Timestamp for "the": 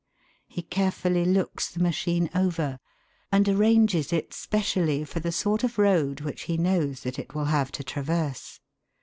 1.69-1.79, 5.19-5.31